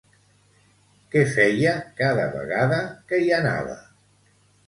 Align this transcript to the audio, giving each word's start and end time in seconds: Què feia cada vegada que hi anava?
Què 1.15 1.21
feia 1.33 1.73
cada 2.01 2.25
vegada 2.37 2.79
que 3.11 3.19
hi 3.27 3.31
anava? 3.43 3.77